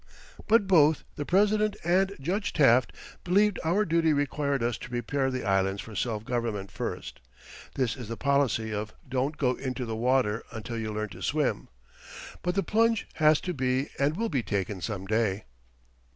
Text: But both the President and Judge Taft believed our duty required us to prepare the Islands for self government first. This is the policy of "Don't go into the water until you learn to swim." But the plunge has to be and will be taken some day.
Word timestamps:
But 0.47 0.65
both 0.65 1.03
the 1.15 1.27
President 1.27 1.75
and 1.85 2.15
Judge 2.19 2.53
Taft 2.53 2.91
believed 3.23 3.59
our 3.63 3.85
duty 3.85 4.13
required 4.13 4.63
us 4.63 4.79
to 4.79 4.89
prepare 4.89 5.29
the 5.29 5.43
Islands 5.43 5.79
for 5.79 5.93
self 5.95 6.25
government 6.25 6.71
first. 6.71 7.19
This 7.75 7.95
is 7.95 8.07
the 8.07 8.17
policy 8.17 8.73
of 8.73 8.95
"Don't 9.07 9.37
go 9.37 9.51
into 9.53 9.85
the 9.85 9.95
water 9.95 10.41
until 10.51 10.79
you 10.79 10.91
learn 10.91 11.09
to 11.09 11.21
swim." 11.21 11.67
But 12.41 12.55
the 12.55 12.63
plunge 12.63 13.07
has 13.17 13.39
to 13.41 13.53
be 13.53 13.89
and 13.99 14.17
will 14.17 14.29
be 14.29 14.41
taken 14.41 14.81
some 14.81 15.05
day. 15.05 15.43